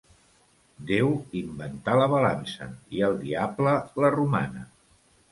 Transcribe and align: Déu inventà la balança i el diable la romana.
Déu 0.91 1.09
inventà 1.41 1.93
la 1.99 2.07
balança 2.13 2.67
i 2.99 3.03
el 3.09 3.19
diable 3.25 3.75
la 4.05 4.11
romana. 4.17 4.65